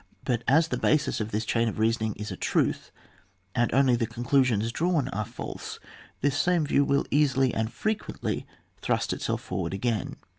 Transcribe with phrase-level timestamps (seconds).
[0.25, 2.89] But as the basis of this chain of reason ing is a truth,
[3.53, 5.79] and only the conclusions drawn are false,
[6.21, 8.47] this same view will easily and frequently
[8.81, 10.15] thrust itself for ward again.